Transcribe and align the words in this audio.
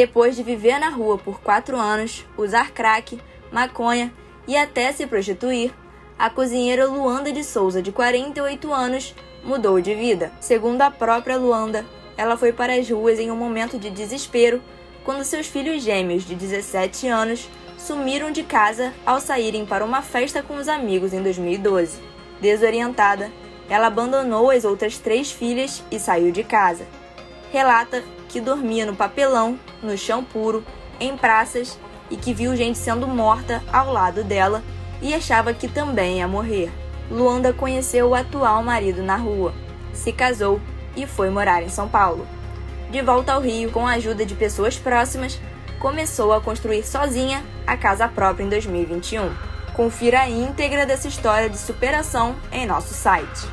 Depois 0.00 0.36
de 0.36 0.44
viver 0.44 0.78
na 0.78 0.90
rua 0.90 1.18
por 1.18 1.40
quatro 1.40 1.76
anos, 1.76 2.24
usar 2.36 2.70
crack, 2.70 3.18
maconha 3.50 4.14
e 4.46 4.56
até 4.56 4.92
se 4.92 5.04
prostituir, 5.08 5.74
a 6.16 6.30
cozinheira 6.30 6.86
Luanda 6.86 7.32
de 7.32 7.42
Souza, 7.42 7.82
de 7.82 7.90
48 7.90 8.72
anos, 8.72 9.12
mudou 9.42 9.80
de 9.80 9.96
vida. 9.96 10.30
Segundo 10.40 10.82
a 10.82 10.90
própria 10.92 11.36
Luanda, 11.36 11.84
ela 12.16 12.36
foi 12.36 12.52
para 12.52 12.74
as 12.74 12.88
ruas 12.88 13.18
em 13.18 13.32
um 13.32 13.36
momento 13.36 13.76
de 13.76 13.90
desespero 13.90 14.62
quando 15.04 15.24
seus 15.24 15.48
filhos 15.48 15.82
gêmeos 15.82 16.24
de 16.24 16.36
17 16.36 17.08
anos 17.08 17.48
sumiram 17.76 18.30
de 18.30 18.44
casa 18.44 18.94
ao 19.04 19.20
saírem 19.20 19.66
para 19.66 19.84
uma 19.84 20.00
festa 20.00 20.44
com 20.44 20.58
os 20.58 20.68
amigos 20.68 21.12
em 21.12 21.20
2012. 21.24 21.98
Desorientada, 22.40 23.32
ela 23.68 23.88
abandonou 23.88 24.48
as 24.48 24.64
outras 24.64 24.96
três 24.96 25.32
filhas 25.32 25.82
e 25.90 25.98
saiu 25.98 26.30
de 26.30 26.44
casa. 26.44 26.86
Relata 27.52 28.02
que 28.28 28.40
dormia 28.40 28.84
no 28.84 28.94
papelão, 28.94 29.58
no 29.82 29.96
chão 29.96 30.22
puro, 30.22 30.64
em 31.00 31.16
praças 31.16 31.78
e 32.10 32.16
que 32.16 32.34
viu 32.34 32.56
gente 32.56 32.78
sendo 32.78 33.06
morta 33.06 33.62
ao 33.72 33.92
lado 33.92 34.22
dela 34.22 34.62
e 35.00 35.14
achava 35.14 35.54
que 35.54 35.68
também 35.68 36.18
ia 36.18 36.28
morrer. 36.28 36.70
Luanda 37.10 37.52
conheceu 37.52 38.08
o 38.08 38.14
atual 38.14 38.62
marido 38.62 39.02
na 39.02 39.16
rua, 39.16 39.54
se 39.92 40.12
casou 40.12 40.60
e 40.96 41.06
foi 41.06 41.30
morar 41.30 41.62
em 41.62 41.68
São 41.68 41.88
Paulo. 41.88 42.26
De 42.90 43.00
volta 43.02 43.32
ao 43.32 43.40
Rio, 43.40 43.70
com 43.70 43.86
a 43.86 43.92
ajuda 43.92 44.24
de 44.24 44.34
pessoas 44.34 44.76
próximas, 44.76 45.40
começou 45.78 46.32
a 46.32 46.40
construir 46.40 46.82
sozinha 46.82 47.42
a 47.66 47.76
casa 47.76 48.08
própria 48.08 48.44
em 48.44 48.48
2021. 48.48 49.30
Confira 49.74 50.22
a 50.22 50.28
íntegra 50.28 50.84
dessa 50.84 51.06
história 51.06 51.48
de 51.48 51.58
superação 51.58 52.34
em 52.50 52.66
nosso 52.66 52.92
site. 52.94 53.46